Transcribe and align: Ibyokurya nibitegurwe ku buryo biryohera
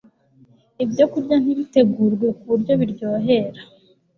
Ibyokurya 0.83 1.35
nibitegurwe 1.43 2.27
ku 2.37 2.43
buryo 2.49 2.73
biryohera 2.79 3.61